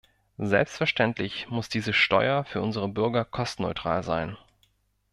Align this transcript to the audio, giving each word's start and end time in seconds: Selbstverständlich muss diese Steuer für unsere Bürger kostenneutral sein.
Selbstverständlich 0.39 1.51
muss 1.51 1.69
diese 1.69 1.93
Steuer 1.93 2.43
für 2.43 2.59
unsere 2.59 2.87
Bürger 2.87 3.23
kostenneutral 3.23 4.01
sein. 4.01 4.35